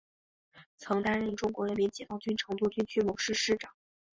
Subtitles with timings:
[0.77, 3.71] 曾担任中国人民解放军成都军区某师师长。